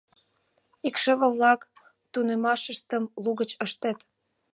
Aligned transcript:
Икшыве-влак 0.87 1.61
тунемшашыштым 2.11 3.03
лугыч 3.23 3.51
ыштет. 3.65 3.99